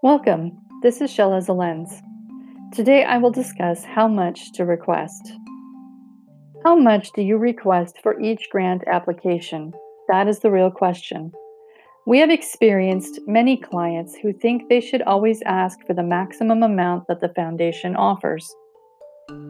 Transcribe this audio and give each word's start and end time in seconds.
Welcome. 0.00 0.52
This 0.80 1.00
is 1.00 1.10
Shella 1.10 1.44
Zelenz. 1.44 2.00
Today 2.72 3.02
I 3.02 3.18
will 3.18 3.32
discuss 3.32 3.82
how 3.82 4.06
much 4.06 4.52
to 4.52 4.64
request. 4.64 5.32
How 6.62 6.76
much 6.76 7.10
do 7.16 7.22
you 7.22 7.36
request 7.36 7.96
for 8.00 8.20
each 8.20 8.46
grant 8.52 8.84
application? 8.86 9.72
That 10.08 10.28
is 10.28 10.38
the 10.38 10.52
real 10.52 10.70
question. 10.70 11.32
We 12.06 12.20
have 12.20 12.30
experienced 12.30 13.18
many 13.26 13.56
clients 13.56 14.14
who 14.14 14.32
think 14.32 14.68
they 14.68 14.80
should 14.80 15.02
always 15.02 15.42
ask 15.44 15.84
for 15.84 15.94
the 15.94 16.04
maximum 16.04 16.62
amount 16.62 17.08
that 17.08 17.18
the 17.18 17.30
foundation 17.30 17.96
offers. 17.96 18.54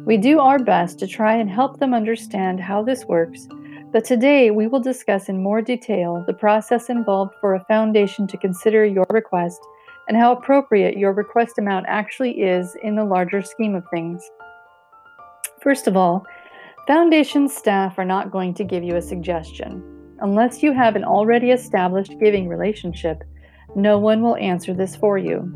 We 0.06 0.16
do 0.16 0.40
our 0.40 0.58
best 0.58 0.98
to 1.00 1.06
try 1.06 1.36
and 1.36 1.50
help 1.50 1.78
them 1.78 1.92
understand 1.92 2.58
how 2.58 2.82
this 2.82 3.04
works, 3.04 3.46
but 3.92 4.06
today 4.06 4.50
we 4.50 4.66
will 4.66 4.80
discuss 4.80 5.28
in 5.28 5.42
more 5.42 5.60
detail 5.60 6.24
the 6.26 6.32
process 6.32 6.88
involved 6.88 7.34
for 7.38 7.54
a 7.54 7.64
foundation 7.66 8.26
to 8.28 8.38
consider 8.38 8.86
your 8.86 9.06
request 9.10 9.60
and 10.08 10.16
how 10.16 10.32
appropriate 10.32 10.96
your 10.96 11.12
request 11.12 11.58
amount 11.58 11.86
actually 11.86 12.40
is 12.40 12.74
in 12.82 12.96
the 12.96 13.04
larger 13.04 13.42
scheme 13.42 13.74
of 13.74 13.84
things. 13.90 14.28
First 15.62 15.86
of 15.86 15.96
all, 15.96 16.24
Foundation 16.86 17.48
staff 17.50 17.98
are 17.98 18.04
not 18.04 18.30
going 18.30 18.54
to 18.54 18.64
give 18.64 18.82
you 18.82 18.96
a 18.96 19.02
suggestion. 19.02 19.82
Unless 20.20 20.62
you 20.62 20.72
have 20.72 20.96
an 20.96 21.04
already 21.04 21.50
established 21.50 22.18
giving 22.18 22.48
relationship, 22.48 23.22
no 23.76 23.98
one 23.98 24.22
will 24.22 24.36
answer 24.36 24.72
this 24.72 24.96
for 24.96 25.18
you. 25.18 25.54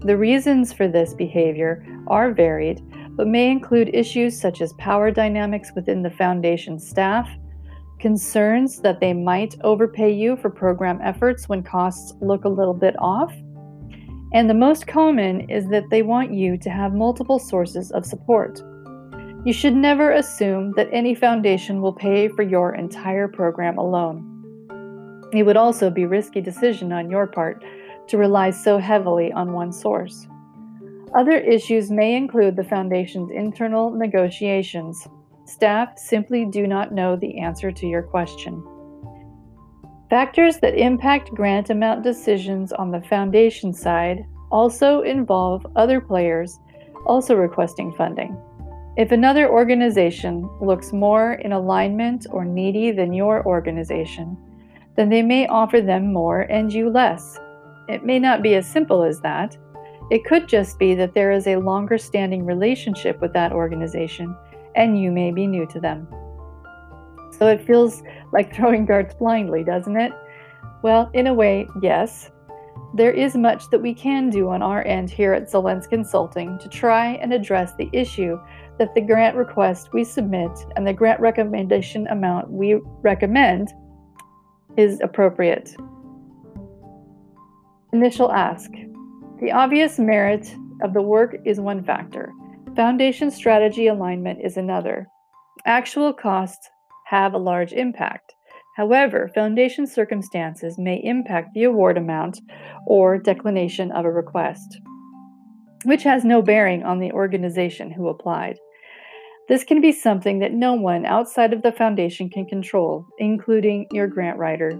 The 0.00 0.16
reasons 0.16 0.72
for 0.72 0.88
this 0.88 1.14
behavior 1.14 1.86
are 2.08 2.32
varied, 2.32 2.82
but 3.10 3.28
may 3.28 3.50
include 3.50 3.94
issues 3.94 4.38
such 4.38 4.60
as 4.60 4.72
power 4.72 5.12
dynamics 5.12 5.70
within 5.76 6.02
the 6.02 6.10
Foundation 6.10 6.80
staff, 6.80 7.28
concerns 8.00 8.80
that 8.80 8.98
they 8.98 9.12
might 9.12 9.54
overpay 9.62 10.12
you 10.12 10.36
for 10.36 10.50
program 10.50 10.98
efforts 11.00 11.48
when 11.48 11.62
costs 11.62 12.14
look 12.20 12.44
a 12.44 12.48
little 12.48 12.74
bit 12.74 12.96
off, 12.98 13.32
and 14.34 14.48
the 14.48 14.54
most 14.54 14.86
common 14.86 15.48
is 15.50 15.68
that 15.68 15.90
they 15.90 16.02
want 16.02 16.32
you 16.32 16.56
to 16.56 16.70
have 16.70 16.94
multiple 16.94 17.38
sources 17.38 17.90
of 17.92 18.06
support. 18.06 18.62
You 19.44 19.52
should 19.52 19.74
never 19.74 20.12
assume 20.12 20.72
that 20.76 20.88
any 20.92 21.14
foundation 21.14 21.82
will 21.82 21.92
pay 21.92 22.28
for 22.28 22.42
your 22.42 22.74
entire 22.74 23.28
program 23.28 23.76
alone. 23.76 24.28
It 25.32 25.42
would 25.42 25.56
also 25.56 25.90
be 25.90 26.04
a 26.04 26.08
risky 26.08 26.40
decision 26.40 26.92
on 26.92 27.10
your 27.10 27.26
part 27.26 27.64
to 28.08 28.18
rely 28.18 28.50
so 28.50 28.78
heavily 28.78 29.32
on 29.32 29.52
one 29.52 29.72
source. 29.72 30.26
Other 31.14 31.36
issues 31.38 31.90
may 31.90 32.14
include 32.14 32.56
the 32.56 32.64
Foundation's 32.64 33.30
internal 33.30 33.90
negotiations. 33.90 35.06
Staff 35.44 35.98
simply 35.98 36.46
do 36.46 36.66
not 36.66 36.92
know 36.92 37.16
the 37.16 37.38
answer 37.38 37.70
to 37.70 37.86
your 37.86 38.02
question. 38.02 38.62
Factors 40.12 40.58
that 40.58 40.76
impact 40.76 41.30
grant 41.32 41.70
amount 41.70 42.02
decisions 42.02 42.70
on 42.74 42.90
the 42.90 43.00
foundation 43.00 43.72
side 43.72 44.26
also 44.50 45.00
involve 45.00 45.66
other 45.74 46.02
players 46.02 46.60
also 47.06 47.34
requesting 47.34 47.94
funding. 47.94 48.36
If 48.98 49.10
another 49.10 49.50
organization 49.50 50.50
looks 50.60 50.92
more 50.92 51.32
in 51.42 51.52
alignment 51.52 52.26
or 52.28 52.44
needy 52.44 52.90
than 52.90 53.14
your 53.14 53.42
organization, 53.46 54.36
then 54.96 55.08
they 55.08 55.22
may 55.22 55.46
offer 55.46 55.80
them 55.80 56.12
more 56.12 56.40
and 56.40 56.70
you 56.70 56.90
less. 56.90 57.40
It 57.88 58.04
may 58.04 58.18
not 58.18 58.42
be 58.42 58.54
as 58.56 58.70
simple 58.70 59.02
as 59.02 59.18
that. 59.22 59.56
It 60.10 60.26
could 60.26 60.46
just 60.46 60.78
be 60.78 60.94
that 60.94 61.14
there 61.14 61.32
is 61.32 61.46
a 61.46 61.56
longer 61.56 61.96
standing 61.96 62.44
relationship 62.44 63.18
with 63.22 63.32
that 63.32 63.52
organization 63.52 64.36
and 64.74 65.00
you 65.00 65.10
may 65.10 65.32
be 65.32 65.46
new 65.46 65.64
to 65.68 65.80
them. 65.80 66.06
So 67.38 67.48
it 67.48 67.66
feels 67.66 68.02
like 68.32 68.54
throwing 68.54 68.86
darts 68.86 69.14
blindly, 69.14 69.64
doesn't 69.64 69.96
it? 69.96 70.12
Well, 70.82 71.10
in 71.14 71.26
a 71.26 71.34
way, 71.34 71.66
yes. 71.80 72.30
There 72.94 73.12
is 73.12 73.36
much 73.36 73.70
that 73.70 73.80
we 73.80 73.94
can 73.94 74.28
do 74.28 74.50
on 74.50 74.60
our 74.60 74.86
end 74.86 75.08
here 75.08 75.32
at 75.32 75.50
Zelenz 75.50 75.88
Consulting 75.88 76.58
to 76.58 76.68
try 76.68 77.12
and 77.14 77.32
address 77.32 77.72
the 77.74 77.88
issue 77.92 78.38
that 78.78 78.94
the 78.94 79.00
grant 79.00 79.36
request 79.36 79.92
we 79.92 80.04
submit 80.04 80.50
and 80.76 80.86
the 80.86 80.92
grant 80.92 81.20
recommendation 81.20 82.06
amount 82.08 82.50
we 82.50 82.74
recommend 83.00 83.68
is 84.76 85.00
appropriate. 85.00 85.74
Initial 87.92 88.32
ask 88.32 88.70
The 89.40 89.52
obvious 89.52 89.98
merit 89.98 90.54
of 90.82 90.92
the 90.92 91.02
work 91.02 91.36
is 91.44 91.60
one 91.60 91.84
factor, 91.84 92.32
foundation 92.74 93.30
strategy 93.30 93.86
alignment 93.86 94.40
is 94.42 94.56
another. 94.56 95.06
Actual 95.64 96.12
costs 96.12 96.68
have 97.12 97.34
a 97.34 97.38
large 97.38 97.74
impact. 97.74 98.32
However, 98.74 99.30
foundation 99.34 99.86
circumstances 99.86 100.78
may 100.78 100.98
impact 101.04 101.50
the 101.52 101.64
award 101.64 101.98
amount 101.98 102.40
or 102.86 103.18
declination 103.18 103.92
of 103.92 104.06
a 104.06 104.10
request, 104.10 104.80
which 105.84 106.04
has 106.04 106.24
no 106.24 106.40
bearing 106.40 106.82
on 106.82 107.00
the 107.00 107.12
organization 107.12 107.90
who 107.90 108.08
applied. 108.08 108.56
This 109.46 109.62
can 109.62 109.82
be 109.82 109.92
something 109.92 110.38
that 110.38 110.54
no 110.54 110.72
one 110.72 111.04
outside 111.04 111.52
of 111.52 111.60
the 111.60 111.72
foundation 111.72 112.30
can 112.30 112.46
control, 112.46 113.04
including 113.18 113.88
your 113.92 114.06
grant 114.06 114.38
writer. 114.38 114.72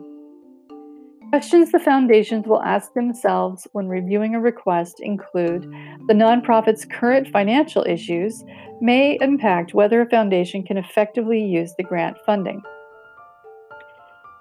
Questions 1.32 1.72
the 1.72 1.78
foundations 1.78 2.46
will 2.46 2.62
ask 2.62 2.92
themselves 2.92 3.66
when 3.72 3.88
reviewing 3.88 4.34
a 4.34 4.40
request 4.40 5.00
include 5.00 5.62
the 6.06 6.12
nonprofit's 6.12 6.84
current 6.84 7.26
financial 7.28 7.86
issues 7.88 8.44
may 8.82 9.16
impact 9.18 9.72
whether 9.72 10.02
a 10.02 10.10
foundation 10.10 10.62
can 10.62 10.76
effectively 10.76 11.42
use 11.42 11.72
the 11.78 11.84
grant 11.84 12.18
funding. 12.26 12.60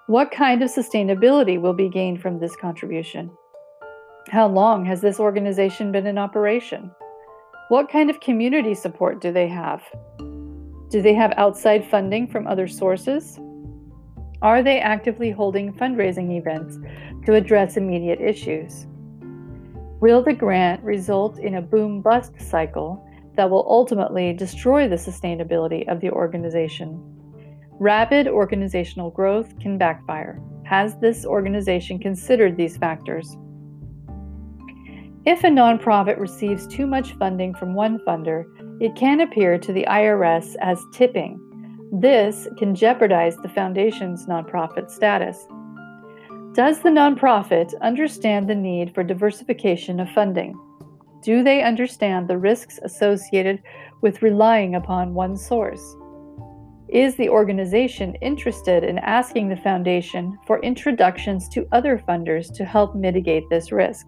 What 0.06 0.30
kind 0.32 0.62
of 0.62 0.68
sustainability 0.68 1.58
will 1.58 1.72
be 1.72 1.88
gained 1.88 2.20
from 2.20 2.38
this 2.38 2.54
contribution? 2.56 3.30
How 4.28 4.46
long 4.46 4.84
has 4.84 5.00
this 5.00 5.18
organization 5.18 5.92
been 5.92 6.06
in 6.06 6.18
operation? 6.18 6.90
What 7.68 7.90
kind 7.90 8.10
of 8.10 8.20
community 8.20 8.74
support 8.74 9.22
do 9.22 9.32
they 9.32 9.48
have? 9.48 9.82
Do 10.90 11.00
they 11.00 11.14
have 11.14 11.32
outside 11.38 11.88
funding 11.90 12.26
from 12.28 12.46
other 12.46 12.68
sources? 12.68 13.40
Are 14.42 14.60
they 14.60 14.80
actively 14.80 15.30
holding 15.30 15.72
fundraising 15.72 16.36
events 16.36 16.76
to 17.26 17.34
address 17.34 17.76
immediate 17.76 18.20
issues? 18.20 18.88
Will 20.00 20.20
the 20.20 20.32
grant 20.32 20.82
result 20.82 21.38
in 21.38 21.54
a 21.54 21.62
boom 21.62 22.02
bust 22.02 22.32
cycle 22.40 23.08
that 23.36 23.48
will 23.48 23.64
ultimately 23.68 24.32
destroy 24.32 24.88
the 24.88 24.96
sustainability 24.96 25.88
of 25.88 26.00
the 26.00 26.10
organization? 26.10 27.00
Rapid 27.78 28.26
organizational 28.26 29.10
growth 29.10 29.56
can 29.60 29.78
backfire. 29.78 30.42
Has 30.64 30.96
this 30.96 31.24
organization 31.24 32.00
considered 32.00 32.56
these 32.56 32.76
factors? 32.76 33.36
If 35.24 35.44
a 35.44 35.48
nonprofit 35.48 36.18
receives 36.18 36.66
too 36.66 36.88
much 36.88 37.12
funding 37.12 37.54
from 37.54 37.74
one 37.74 38.00
funder, 38.00 38.44
it 38.80 38.96
can 38.96 39.20
appear 39.20 39.56
to 39.56 39.72
the 39.72 39.86
IRS 39.88 40.56
as 40.60 40.82
tipping. 40.92 41.38
This 41.94 42.48
can 42.56 42.74
jeopardize 42.74 43.36
the 43.36 43.50
foundation's 43.50 44.24
nonprofit 44.24 44.90
status. 44.90 45.46
Does 46.54 46.80
the 46.80 46.88
nonprofit 46.88 47.78
understand 47.82 48.48
the 48.48 48.54
need 48.54 48.94
for 48.94 49.04
diversification 49.04 50.00
of 50.00 50.08
funding? 50.08 50.58
Do 51.22 51.42
they 51.44 51.62
understand 51.62 52.28
the 52.28 52.38
risks 52.38 52.80
associated 52.82 53.62
with 54.00 54.22
relying 54.22 54.74
upon 54.74 55.12
one 55.12 55.36
source? 55.36 55.94
Is 56.88 57.16
the 57.16 57.28
organization 57.28 58.14
interested 58.22 58.84
in 58.84 58.96
asking 58.98 59.50
the 59.50 59.56
foundation 59.56 60.38
for 60.46 60.62
introductions 60.62 61.46
to 61.50 61.68
other 61.72 62.02
funders 62.08 62.50
to 62.54 62.64
help 62.64 62.94
mitigate 62.94 63.44
this 63.50 63.70
risk? 63.70 64.06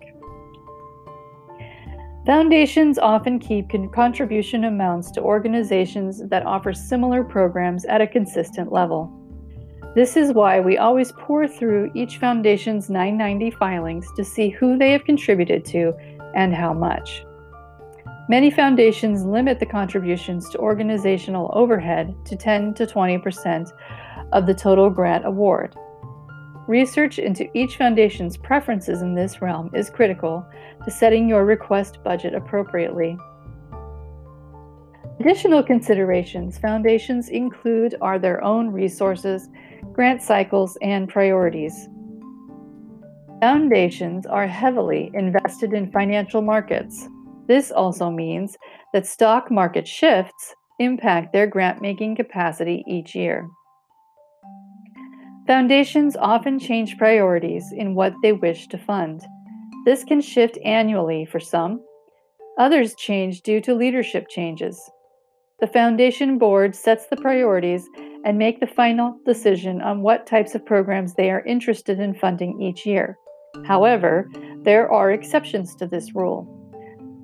Foundations 2.26 2.98
often 2.98 3.38
keep 3.38 3.70
contribution 3.92 4.64
amounts 4.64 5.10
to 5.10 5.20
organizations 5.20 6.26
that 6.28 6.46
offer 6.46 6.72
similar 6.72 7.22
programs 7.22 7.84
at 7.84 8.00
a 8.00 8.06
consistent 8.06 8.72
level. 8.72 9.12
This 9.94 10.16
is 10.16 10.32
why 10.32 10.58
we 10.58 10.78
always 10.78 11.12
pour 11.12 11.46
through 11.46 11.92
each 11.94 12.16
foundation's 12.16 12.88
990 12.88 13.50
filings 13.58 14.08
to 14.16 14.24
see 14.24 14.48
who 14.48 14.78
they 14.78 14.90
have 14.92 15.04
contributed 15.04 15.66
to 15.66 15.92
and 16.34 16.54
how 16.54 16.72
much. 16.72 17.22
Many 18.30 18.50
foundations 18.50 19.26
limit 19.26 19.60
the 19.60 19.66
contributions 19.66 20.48
to 20.48 20.58
organizational 20.58 21.50
overhead 21.52 22.14
to 22.24 22.36
10 22.36 22.72
to 22.74 22.86
20% 22.86 23.70
of 24.32 24.46
the 24.46 24.54
total 24.54 24.88
grant 24.88 25.26
award. 25.26 25.76
Research 26.66 27.18
into 27.18 27.46
each 27.56 27.76
foundation's 27.76 28.36
preferences 28.36 29.02
in 29.02 29.14
this 29.14 29.42
realm 29.42 29.70
is 29.74 29.90
critical 29.90 30.46
to 30.84 30.90
setting 30.90 31.28
your 31.28 31.44
request 31.44 32.02
budget 32.02 32.34
appropriately. 32.34 33.16
Additional 35.20 35.62
considerations 35.62 36.58
foundations 36.58 37.28
include 37.28 37.94
are 38.00 38.18
their 38.18 38.42
own 38.42 38.70
resources, 38.70 39.48
grant 39.92 40.22
cycles, 40.22 40.76
and 40.82 41.08
priorities. 41.08 41.88
Foundations 43.40 44.26
are 44.26 44.46
heavily 44.46 45.10
invested 45.14 45.72
in 45.72 45.92
financial 45.92 46.40
markets, 46.42 47.08
this 47.46 47.70
also 47.70 48.10
means 48.10 48.56
that 48.92 49.06
stock 49.06 49.50
market 49.50 49.86
shifts 49.86 50.54
impact 50.78 51.32
their 51.32 51.46
grant 51.46 51.82
making 51.82 52.16
capacity 52.16 52.82
each 52.86 53.14
year. 53.14 53.48
Foundations 55.46 56.16
often 56.16 56.58
change 56.58 56.96
priorities 56.96 57.70
in 57.70 57.94
what 57.94 58.14
they 58.22 58.32
wish 58.32 58.66
to 58.68 58.78
fund. 58.78 59.22
This 59.84 60.02
can 60.02 60.22
shift 60.22 60.58
annually 60.64 61.26
for 61.26 61.38
some. 61.38 61.82
Others 62.58 62.94
change 62.94 63.42
due 63.42 63.60
to 63.60 63.74
leadership 63.74 64.28
changes. 64.30 64.80
The 65.60 65.66
Foundation 65.66 66.38
Board 66.38 66.74
sets 66.74 67.06
the 67.06 67.16
priorities 67.16 67.86
and 68.24 68.38
make 68.38 68.58
the 68.58 68.66
final 68.66 69.18
decision 69.26 69.82
on 69.82 70.00
what 70.00 70.26
types 70.26 70.54
of 70.54 70.64
programs 70.64 71.12
they 71.14 71.30
are 71.30 71.44
interested 71.44 72.00
in 72.00 72.14
funding 72.14 72.62
each 72.62 72.86
year. 72.86 73.18
However, 73.66 74.30
there 74.62 74.90
are 74.90 75.12
exceptions 75.12 75.74
to 75.76 75.86
this 75.86 76.14
rule. 76.14 76.48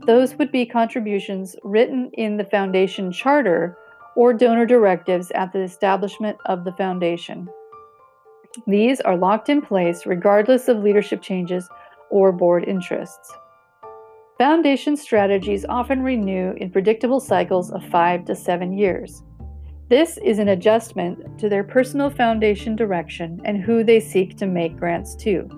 Those 0.06 0.36
would 0.36 0.52
be 0.52 0.66
contributions 0.66 1.56
written 1.64 2.10
in 2.14 2.36
the 2.36 2.44
Foundation 2.44 3.12
Charter 3.12 3.78
or 4.14 4.34
donor 4.34 4.66
directives 4.66 5.30
at 5.30 5.52
the 5.52 5.60
establishment 5.60 6.36
of 6.44 6.64
the 6.64 6.72
Foundation. 6.72 7.48
These 8.66 9.00
are 9.00 9.16
locked 9.16 9.48
in 9.48 9.62
place 9.62 10.06
regardless 10.06 10.68
of 10.68 10.78
leadership 10.78 11.22
changes 11.22 11.68
or 12.10 12.32
board 12.32 12.64
interests. 12.64 13.32
Foundation 14.38 14.96
strategies 14.96 15.64
often 15.68 16.02
renew 16.02 16.54
in 16.56 16.70
predictable 16.70 17.20
cycles 17.20 17.70
of 17.70 17.84
five 17.84 18.24
to 18.24 18.34
seven 18.34 18.72
years. 18.72 19.22
This 19.88 20.18
is 20.24 20.38
an 20.38 20.48
adjustment 20.48 21.38
to 21.38 21.48
their 21.48 21.64
personal 21.64 22.10
foundation 22.10 22.74
direction 22.74 23.40
and 23.44 23.60
who 23.60 23.84
they 23.84 24.00
seek 24.00 24.36
to 24.38 24.46
make 24.46 24.76
grants 24.76 25.14
to. 25.16 25.48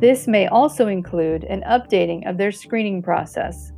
This 0.00 0.26
may 0.26 0.46
also 0.46 0.86
include 0.86 1.44
an 1.44 1.62
updating 1.68 2.28
of 2.28 2.38
their 2.38 2.52
screening 2.52 3.02
process. 3.02 3.72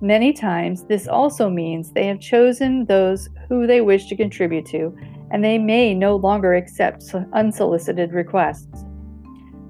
Many 0.00 0.32
times, 0.32 0.84
this 0.84 1.08
also 1.08 1.48
means 1.48 1.92
they 1.92 2.06
have 2.06 2.20
chosen 2.20 2.84
those 2.84 3.28
who 3.48 3.66
they 3.66 3.80
wish 3.80 4.06
to 4.06 4.16
contribute 4.16 4.66
to, 4.66 4.96
and 5.32 5.42
they 5.42 5.58
may 5.58 5.94
no 5.94 6.16
longer 6.16 6.54
accept 6.54 7.02
unsolicited 7.32 8.12
requests. 8.12 8.84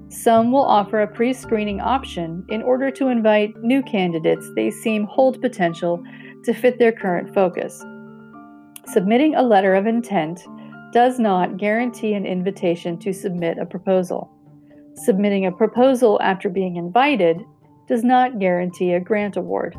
Some 0.09 0.51
will 0.51 0.63
offer 0.63 1.01
a 1.01 1.07
pre 1.07 1.33
screening 1.33 1.81
option 1.81 2.45
in 2.49 2.61
order 2.61 2.91
to 2.91 3.07
invite 3.07 3.57
new 3.63 3.81
candidates 3.81 4.47
they 4.55 4.69
seem 4.69 5.05
hold 5.05 5.41
potential 5.41 6.03
to 6.43 6.53
fit 6.53 6.77
their 6.77 6.91
current 6.91 7.33
focus. 7.33 7.83
Submitting 8.85 9.33
a 9.33 9.41
letter 9.41 9.73
of 9.73 9.87
intent 9.87 10.45
does 10.91 11.17
not 11.17 11.57
guarantee 11.57 12.13
an 12.13 12.25
invitation 12.25 12.99
to 12.99 13.11
submit 13.11 13.57
a 13.57 13.65
proposal. 13.65 14.29
Submitting 14.95 15.47
a 15.47 15.51
proposal 15.51 16.21
after 16.21 16.49
being 16.49 16.75
invited 16.75 17.41
does 17.87 18.03
not 18.03 18.39
guarantee 18.39 18.93
a 18.93 18.99
grant 18.99 19.37
award. 19.37 19.75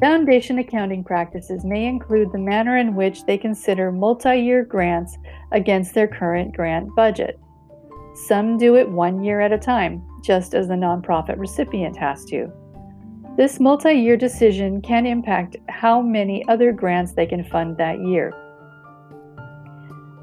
Foundation 0.00 0.60
accounting 0.60 1.02
practices 1.02 1.64
may 1.64 1.86
include 1.86 2.30
the 2.30 2.38
manner 2.38 2.76
in 2.76 2.94
which 2.94 3.24
they 3.24 3.36
consider 3.36 3.90
multi 3.90 4.36
year 4.36 4.64
grants 4.64 5.18
against 5.50 5.92
their 5.92 6.06
current 6.06 6.54
grant 6.54 6.94
budget. 6.94 7.40
Some 8.26 8.58
do 8.58 8.76
it 8.76 8.88
one 8.88 9.24
year 9.24 9.40
at 9.40 9.52
a 9.52 9.58
time, 9.58 10.04
just 10.22 10.54
as 10.54 10.68
the 10.68 10.74
nonprofit 10.74 11.36
recipient 11.36 11.96
has 11.96 12.24
to. 12.26 12.52
This 13.36 13.58
multi 13.58 13.92
year 13.92 14.16
decision 14.16 14.80
can 14.82 15.04
impact 15.04 15.56
how 15.68 16.00
many 16.00 16.46
other 16.46 16.72
grants 16.72 17.12
they 17.12 17.26
can 17.26 17.42
fund 17.42 17.76
that 17.76 18.00
year. 18.00 18.32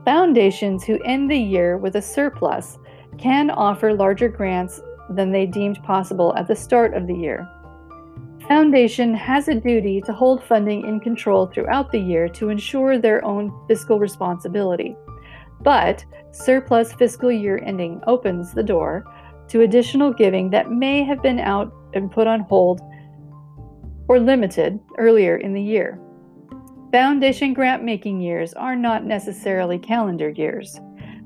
Foundations 0.06 0.86
who 0.86 1.04
end 1.04 1.30
the 1.30 1.38
year 1.38 1.77
with 1.77 1.98
a 1.98 2.01
surplus 2.01 2.77
can 3.18 3.50
offer 3.50 3.94
larger 3.94 4.30
grants 4.30 4.81
than 5.10 5.31
they 5.31 5.45
deemed 5.45 5.83
possible 5.83 6.33
at 6.38 6.48
the 6.48 6.56
start 6.56 6.94
of 6.94 7.07
the 7.07 7.13
year. 7.13 7.50
Foundation 8.48 9.16
has 9.16 9.48
a 9.48 9.56
duty 9.56 10.00
to 10.02 10.14
hold 10.14 10.44
funding 10.44 10.86
in 10.86 11.00
control 11.00 11.48
throughout 11.48 11.92
the 11.92 12.00
year 12.00 12.30
to 12.30 12.50
ensure 12.50 13.00
their 13.00 13.26
own 13.26 13.52
fiscal 13.68 14.00
responsibility. 14.00 14.96
But 15.62 16.06
surplus 16.32 16.94
fiscal 16.94 17.32
year 17.32 17.60
ending 17.66 18.02
opens 18.06 18.54
the 18.54 18.62
door 18.62 19.04
to 19.48 19.62
additional 19.62 20.14
giving 20.14 20.52
that 20.52 20.70
may 20.70 21.04
have 21.04 21.24
been 21.24 21.40
out 21.40 21.74
and 21.96 22.12
put 22.12 22.28
on 22.28 22.42
hold 22.42 22.82
or 24.08 24.20
limited 24.20 24.80
earlier 25.00 25.38
in 25.38 25.54
the 25.54 25.62
year. 25.62 26.00
Foundation 26.92 27.52
grant 27.52 27.84
making 27.84 28.22
years 28.22 28.54
are 28.54 28.76
not 28.76 29.06
necessarily 29.06 29.80
calendar 29.80 30.30
years, 30.30 30.80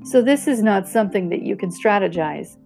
so 0.04 0.22
this 0.22 0.48
is 0.48 0.62
not 0.62 0.88
something 0.88 1.28
that 1.28 1.42
you 1.42 1.54
can 1.54 1.70
strategize. 1.70 2.56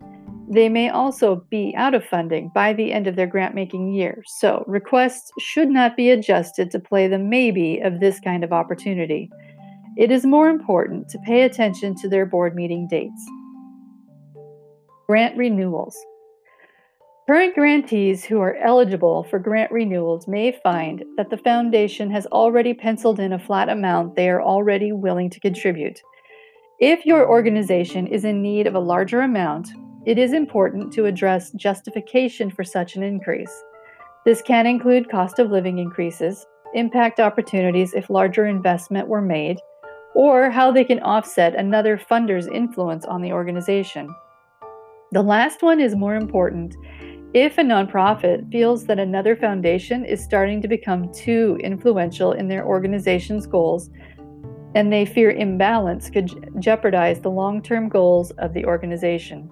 They 0.49 0.69
may 0.69 0.91
also 0.91 1.45
be 1.51 1.75
out 1.77 1.95
of 1.95 2.05
funding 2.05 2.51
by 2.55 2.75
the 2.75 2.93
end 2.93 3.07
of 3.07 3.17
their 3.17 3.27
grant 3.27 3.55
making 3.55 3.93
year, 3.93 4.23
so 4.27 4.63
requests 4.67 5.31
should 5.39 5.71
not 5.71 5.97
be 5.97 6.11
adjusted 6.11 6.71
to 6.71 6.79
play 6.79 7.09
the 7.09 7.19
maybe 7.19 7.81
of 7.81 8.01
this 8.01 8.21
kind 8.21 8.45
of 8.45 8.53
opportunity. 8.53 9.31
It 9.97 10.11
is 10.11 10.27
more 10.27 10.49
important 10.49 11.09
to 11.11 11.19
pay 11.25 11.43
attention 11.43 11.95
to 11.97 12.09
their 12.09 12.27
board 12.27 12.55
meeting 12.55 12.87
dates. 12.89 13.25
Grant 15.07 15.37
renewals. 15.37 15.97
Current 17.27 17.55
grantees 17.55 18.23
who 18.23 18.41
are 18.41 18.57
eligible 18.57 19.25
for 19.25 19.39
grant 19.39 19.73
renewals 19.73 20.29
may 20.29 20.53
find 20.63 21.03
that 21.17 21.31
the 21.31 21.39
Foundation 21.39 22.11
has 22.11 22.27
already 22.27 22.75
penciled 22.75 23.19
in 23.19 23.33
a 23.33 23.39
flat 23.39 23.71
amount 23.71 24.15
they 24.15 24.29
are 24.29 24.43
already 24.43 24.93
willing 24.93 25.31
to 25.31 25.41
contribute. 25.41 26.03
If 26.81 27.07
your 27.07 27.27
organization 27.27 28.07
is 28.07 28.27
in 28.27 28.43
need 28.43 28.67
of 28.67 28.75
a 28.75 28.81
larger 28.81 29.23
amount, 29.23 29.71
it 30.07 30.19
is 30.19 30.33
important 30.33 30.93
to 30.93 31.07
address 31.07 31.51
justification 31.53 32.51
for 32.51 32.65
such 32.65 32.97
an 32.97 33.03
increase. 33.03 33.63
This 34.25 34.43
can 34.43 34.67
include 34.67 35.11
cost 35.11 35.39
of 35.39 35.51
living 35.51 35.79
increases, 35.79 36.47
impact 36.75 37.21
opportunities 37.21 37.95
if 37.95 38.11
larger 38.11 38.47
investment 38.47 39.09
were 39.09 39.23
made, 39.23 39.59
or 40.15 40.51
how 40.51 40.71
they 40.71 40.85
can 40.85 41.01
offset 41.01 41.55
another 41.55 41.97
funder's 41.97 42.47
influence 42.47 43.05
on 43.05 43.23
the 43.23 43.33
organization. 43.33 44.15
The 45.13 45.23
last 45.23 45.63
one 45.63 45.81
is 45.81 45.95
more 45.95 46.17
important 46.17 46.77
if 47.35 47.59
a 47.59 47.63
nonprofit 47.63 48.51
feels 48.53 48.87
that 48.87 48.99
another 48.99 49.35
foundation 49.35 50.05
is 50.05 50.23
starting 50.23 50.63
to 50.63 50.69
become 50.69 51.13
too 51.13 51.59
influential 51.63 52.33
in 52.33 52.47
their 52.47 52.65
organization's 52.65 53.47
goals, 53.47 53.91
and 54.75 54.93
they 54.93 55.05
fear 55.05 55.31
imbalance 55.31 56.11
could 56.11 56.31
jeopardize 56.61 57.21
the 57.21 57.31
long 57.31 57.61
term 57.63 57.89
goals 57.89 58.31
of 58.33 58.53
the 58.53 58.65
organization. 58.65 59.51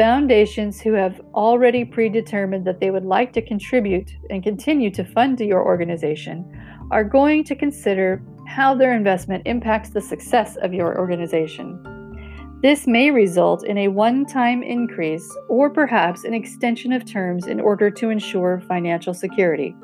Foundations 0.00 0.80
who 0.80 0.94
have 0.94 1.20
already 1.34 1.84
predetermined 1.84 2.66
that 2.66 2.80
they 2.80 2.90
would 2.90 3.04
like 3.04 3.34
to 3.34 3.42
contribute 3.42 4.10
and 4.30 4.42
continue 4.42 4.90
to 4.90 5.04
fund 5.04 5.38
your 5.38 5.62
organization 5.62 6.50
are 6.90 7.04
going 7.04 7.44
to 7.44 7.54
consider 7.54 8.22
how 8.48 8.74
their 8.74 8.94
investment 8.94 9.42
impacts 9.44 9.90
the 9.90 10.00
success 10.00 10.56
of 10.62 10.72
your 10.72 10.98
organization. 10.98 12.58
This 12.62 12.86
may 12.86 13.10
result 13.10 13.66
in 13.66 13.76
a 13.76 13.88
one 13.88 14.24
time 14.24 14.62
increase 14.62 15.36
or 15.50 15.68
perhaps 15.68 16.24
an 16.24 16.32
extension 16.32 16.94
of 16.94 17.04
terms 17.04 17.46
in 17.46 17.60
order 17.60 17.90
to 17.90 18.08
ensure 18.08 18.62
financial 18.66 19.12
security. 19.12 19.76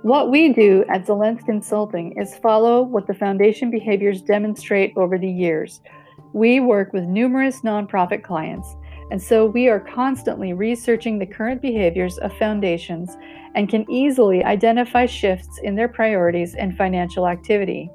What 0.00 0.30
we 0.30 0.54
do 0.54 0.82
at 0.88 1.04
Zelenz 1.04 1.44
Consulting 1.44 2.18
is 2.18 2.36
follow 2.36 2.80
what 2.80 3.06
the 3.06 3.12
foundation 3.12 3.70
behaviors 3.70 4.22
demonstrate 4.22 4.94
over 4.96 5.18
the 5.18 5.30
years. 5.30 5.82
We 6.32 6.60
work 6.60 6.92
with 6.92 7.04
numerous 7.04 7.60
nonprofit 7.60 8.22
clients, 8.22 8.76
and 9.10 9.20
so 9.20 9.46
we 9.46 9.68
are 9.68 9.80
constantly 9.80 10.52
researching 10.52 11.18
the 11.18 11.26
current 11.26 11.60
behaviors 11.60 12.18
of 12.18 12.36
foundations 12.36 13.16
and 13.54 13.68
can 13.68 13.90
easily 13.90 14.44
identify 14.44 15.06
shifts 15.06 15.58
in 15.62 15.74
their 15.74 15.88
priorities 15.88 16.54
and 16.54 16.76
financial 16.76 17.26
activity. 17.26 17.90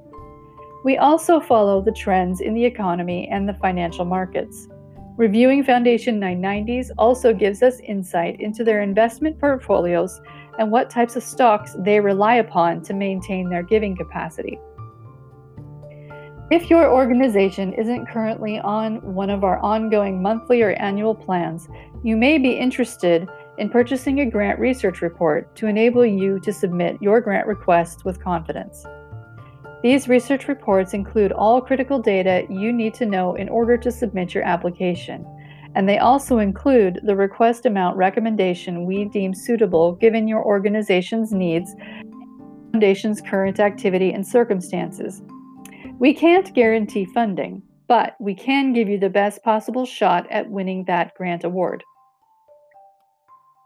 We 0.84 0.98
also 0.98 1.40
follow 1.40 1.82
the 1.82 1.94
trends 1.94 2.42
in 2.42 2.54
the 2.54 2.66
economy 2.66 3.28
and 3.32 3.48
the 3.48 3.56
financial 3.56 4.06
markets. 4.06 4.68
Reviewing 5.18 5.64
Foundation 5.64 6.20
990s 6.20 6.90
also 6.98 7.34
gives 7.34 7.64
us 7.64 7.80
insight 7.80 8.40
into 8.42 8.66
their 8.66 8.82
investment 8.82 9.40
portfolios 9.40 10.20
and 10.60 10.70
what 10.70 10.90
types 10.90 11.16
of 11.16 11.24
stocks 11.24 11.76
they 11.80 12.00
rely 12.00 12.36
upon 12.36 12.82
to 12.84 12.94
maintain 12.94 13.50
their 13.50 13.64
giving 13.64 13.96
capacity. 13.96 14.60
If 16.52 16.70
your 16.70 16.88
organization 16.92 17.74
isn't 17.74 18.06
currently 18.06 18.60
on 18.60 19.02
one 19.16 19.32
of 19.32 19.44
our 19.44 19.58
ongoing 19.58 20.22
monthly 20.22 20.62
or 20.62 20.74
annual 20.74 21.16
plans, 21.16 21.68
you 22.04 22.16
may 22.16 22.38
be 22.38 22.52
interested 22.52 23.28
in 23.58 23.68
purchasing 23.68 24.20
a 24.20 24.30
grant 24.30 24.60
research 24.60 25.02
report 25.02 25.56
to 25.56 25.66
enable 25.66 26.06
you 26.06 26.40
to 26.42 26.54
submit 26.54 27.02
your 27.02 27.20
grant 27.20 27.48
requests 27.48 28.06
with 28.06 28.22
confidence. 28.22 28.86
These 29.82 30.08
research 30.08 30.48
reports 30.48 30.94
include 30.94 31.32
all 31.32 31.62
critical 31.62 32.00
data 32.00 32.46
you 32.48 32.72
need 32.72 32.94
to 32.96 33.08
know 33.08 33.34
in 33.34 33.50
order 33.50 33.76
to 33.78 33.92
submit 33.92 34.36
your 34.36 34.44
application, 34.44 35.26
and 35.74 35.90
they 35.90 35.98
also 35.98 36.38
include 36.38 37.00
the 37.06 37.16
request 37.16 37.66
amount 37.66 37.98
recommendation 37.98 38.86
we 38.86 39.06
deem 39.06 39.34
suitable 39.34 39.94
given 39.94 40.28
your 40.28 40.46
organization's 40.46 41.32
needs, 41.32 41.74
foundation's 42.72 43.20
current 43.20 43.60
activity 43.60 44.14
and 44.14 44.28
circumstances. 44.28 45.24
We 45.98 46.14
can't 46.14 46.54
guarantee 46.54 47.06
funding, 47.06 47.64
but 47.88 48.16
we 48.20 48.36
can 48.36 48.74
give 48.74 48.90
you 48.90 49.00
the 49.00 49.10
best 49.10 49.42
possible 49.44 49.86
shot 49.86 50.30
at 50.30 50.50
winning 50.50 50.84
that 50.88 51.14
grant 51.16 51.46
award. 51.46 51.84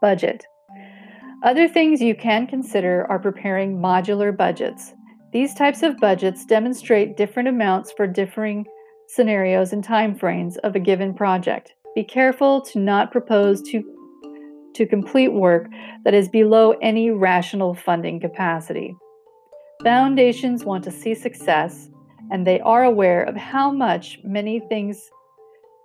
Budget. 0.00 0.44
Other 1.42 1.66
things 1.66 2.00
you 2.00 2.14
can 2.14 2.46
consider 2.46 3.04
are 3.10 3.18
preparing 3.18 3.78
modular 3.78 4.34
budgets. 4.36 4.94
These 5.32 5.54
types 5.54 5.82
of 5.82 5.96
budgets 5.98 6.44
demonstrate 6.44 7.16
different 7.16 7.48
amounts 7.48 7.90
for 7.90 8.06
differing 8.06 8.64
scenarios 9.08 9.72
and 9.72 9.84
timeframes 9.84 10.56
of 10.58 10.76
a 10.76 10.80
given 10.80 11.12
project. 11.12 11.74
Be 11.96 12.04
careful 12.04 12.60
to 12.62 12.78
not 12.78 13.10
propose 13.10 13.60
to, 13.70 13.82
to 14.74 14.86
complete 14.86 15.32
work 15.32 15.68
that 16.04 16.14
is 16.14 16.28
below 16.28 16.76
any 16.80 17.10
rational 17.10 17.74
funding 17.74 18.20
capacity. 18.20 18.94
Foundations 19.82 20.64
want 20.64 20.84
to 20.84 20.92
see 20.92 21.14
success, 21.14 21.90
and 22.30 22.46
they 22.46 22.60
are 22.60 22.84
aware 22.84 23.22
of 23.22 23.36
how 23.36 23.70
much 23.70 24.18
many 24.24 24.60
things 24.60 25.10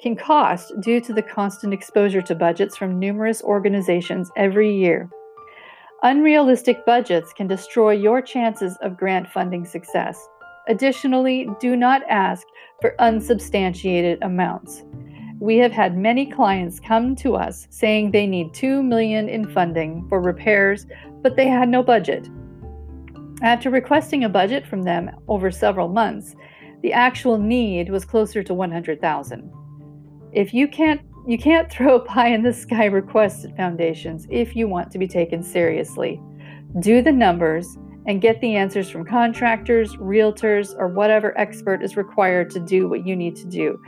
can 0.01 0.15
cost 0.15 0.73
due 0.81 1.01
to 1.01 1.13
the 1.13 1.21
constant 1.21 1.73
exposure 1.73 2.21
to 2.21 2.35
budgets 2.35 2.75
from 2.77 2.99
numerous 2.99 3.41
organizations 3.41 4.29
every 4.35 4.75
year. 4.75 5.09
Unrealistic 6.03 6.85
budgets 6.85 7.33
can 7.33 7.47
destroy 7.47 7.91
your 7.91 8.21
chances 8.21 8.77
of 8.81 8.97
grant 8.97 9.27
funding 9.29 9.65
success. 9.65 10.27
Additionally, 10.67 11.47
do 11.59 11.75
not 11.75 12.03
ask 12.09 12.45
for 12.81 12.99
unsubstantiated 12.99 14.19
amounts. 14.21 14.83
We 15.39 15.57
have 15.57 15.71
had 15.71 15.97
many 15.97 16.25
clients 16.25 16.79
come 16.79 17.15
to 17.17 17.35
us 17.35 17.67
saying 17.69 18.11
they 18.11 18.27
need 18.27 18.53
2 18.53 18.83
million 18.83 19.29
in 19.29 19.49
funding 19.49 20.05
for 20.07 20.21
repairs, 20.21 20.85
but 21.21 21.35
they 21.35 21.47
had 21.47 21.69
no 21.69 21.83
budget. 21.83 22.27
After 23.45 23.69
requesting 23.69 24.23
a 24.23 24.29
budget 24.29 24.65
from 24.65 24.81
them 24.81 25.11
over 25.27 25.51
several 25.51 25.87
months, 25.87 26.35
the 26.81 26.91
actual 26.91 27.37
need 27.37 27.91
was 27.91 28.03
closer 28.03 28.41
to 28.41 28.55
100,000. 28.55 29.53
If 30.33 30.51
you 30.51 30.67
can't 30.67 30.99
you 31.27 31.37
can't 31.37 31.71
throw 31.71 31.99
pie 31.99 32.29
in 32.29 32.41
the 32.41 32.51
sky 32.51 32.85
requests 32.85 33.45
at 33.45 33.55
foundations 33.55 34.25
if 34.31 34.55
you 34.55 34.67
want 34.67 34.89
to 34.91 34.97
be 34.97 35.07
taken 35.07 35.43
seriously. 35.43 36.19
Do 36.79 37.03
the 37.03 37.11
numbers 37.11 37.77
and 38.07 38.19
get 38.19 38.41
the 38.41 38.55
answers 38.55 38.89
from 38.89 39.05
contractors, 39.05 39.95
realtors, 39.97 40.75
or 40.79 40.87
whatever 40.87 41.37
expert 41.37 41.83
is 41.83 41.95
required 41.95 42.49
to 42.49 42.59
do 42.59 42.89
what 42.89 43.05
you 43.05 43.15
need 43.15 43.35
to 43.35 43.45
do. 43.45 43.79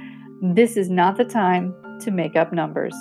This 0.53 0.77
is 0.77 0.91
not 0.91 1.17
the 1.17 1.25
time 1.25 1.73
to 2.01 2.11
make 2.11 2.35
up 2.35 2.53
numbers. 2.53 2.95